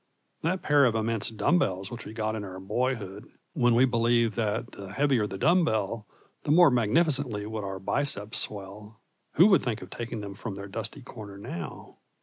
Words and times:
That 0.41 0.63
pair 0.63 0.85
of 0.85 0.95
immense 0.95 1.29
dumb 1.29 1.59
bells 1.59 1.91
which 1.91 2.05
we 2.05 2.13
got 2.13 2.35
in 2.35 2.43
our 2.43 2.59
boyhood, 2.59 3.29
when 3.53 3.75
we 3.75 3.85
believed 3.85 4.35
that 4.35 4.71
the 4.71 4.93
heavier 4.93 5.27
the 5.27 5.37
dumb 5.37 5.63
bell 5.63 6.07
the 6.43 6.49
more 6.49 6.71
magnificently 6.71 7.45
would 7.45 7.63
our 7.63 7.77
biceps 7.79 8.39
swell 8.39 8.99
who 9.33 9.45
would 9.45 9.61
think 9.61 9.83
of 9.83 9.91
taking 9.91 10.21
them 10.21 10.33
from 10.33 10.55
their 10.55 10.67
dusty 10.67 11.03
corner 11.03 11.37
now? 11.37 11.99